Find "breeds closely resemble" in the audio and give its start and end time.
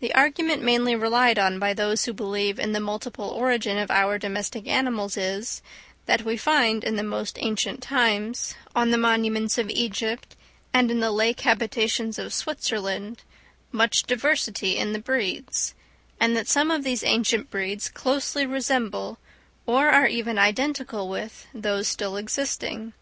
17.48-19.16